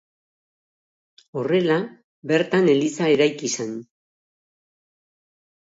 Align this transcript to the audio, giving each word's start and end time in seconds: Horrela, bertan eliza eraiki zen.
Horrela, 1.41 1.77
bertan 2.33 2.71
eliza 2.75 3.13
eraiki 3.19 3.53
zen. 3.61 3.79